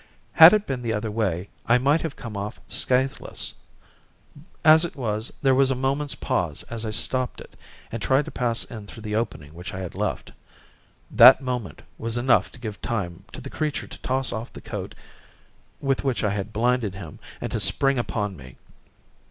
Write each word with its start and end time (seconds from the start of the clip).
Had 0.33 0.51
it 0.51 0.65
been 0.65 0.81
the 0.81 0.93
other 0.93 1.11
way, 1.11 1.47
I 1.67 1.77
might 1.77 2.01
have 2.01 2.15
come 2.15 2.35
off 2.35 2.59
scathless. 2.67 3.53
As 4.65 4.83
it 4.83 4.95
was, 4.95 5.31
there 5.43 5.53
was 5.53 5.69
a 5.69 5.75
moment's 5.75 6.15
pause 6.15 6.63
as 6.71 6.87
I 6.87 6.89
stopped 6.89 7.39
it 7.39 7.55
and 7.91 8.01
tried 8.01 8.25
to 8.25 8.31
pass 8.31 8.63
in 8.63 8.87
through 8.87 9.03
the 9.03 9.13
opening 9.15 9.53
which 9.53 9.75
I 9.75 9.79
had 9.81 9.93
left. 9.93 10.31
That 11.11 11.39
moment 11.39 11.83
was 11.99 12.17
enough 12.17 12.51
to 12.53 12.59
give 12.59 12.81
time 12.81 13.25
to 13.33 13.41
the 13.41 13.51
creature 13.51 13.85
to 13.85 13.97
toss 13.99 14.31
off 14.33 14.51
the 14.51 14.59
coat 14.59 14.95
with 15.79 16.03
which 16.03 16.23
I 16.23 16.31
had 16.31 16.51
blinded 16.51 16.95
him 16.95 17.19
and 17.39 17.51
to 17.51 17.59
spring 17.59 17.99
upon 17.99 18.35
me. 18.35 18.55